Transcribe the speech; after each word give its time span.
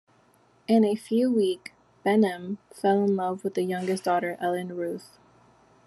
In 0.67 0.83
a 0.83 0.95
few 0.95 1.31
week, 1.31 1.73
Banim 2.03 2.57
fell 2.73 3.03
in 3.03 3.15
love 3.15 3.43
with 3.43 3.53
the 3.53 3.61
youngest 3.61 4.03
daughter, 4.03 4.35
Ellen 4.39 4.75
Ruth. 4.75 5.19